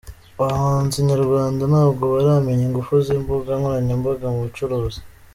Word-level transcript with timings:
Abahanzi 0.41 0.97
nyarwanda 1.09 1.63
ntabwo 1.71 2.03
baramenya 2.13 2.63
ingufu 2.65 2.93
z’imbuga 3.05 3.51
nkoranyambaga 3.59 4.25
mu 4.33 4.39
bucuruzi?. 4.45 4.99